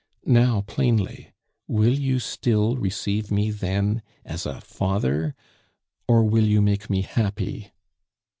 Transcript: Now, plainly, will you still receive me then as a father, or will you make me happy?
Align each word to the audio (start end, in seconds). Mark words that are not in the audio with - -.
Now, 0.25 0.61
plainly, 0.61 1.31
will 1.67 1.93
you 1.93 2.17
still 2.17 2.75
receive 2.75 3.29
me 3.29 3.51
then 3.51 4.01
as 4.25 4.47
a 4.47 4.59
father, 4.59 5.35
or 6.07 6.23
will 6.23 6.43
you 6.47 6.59
make 6.59 6.89
me 6.89 7.03
happy? 7.03 7.71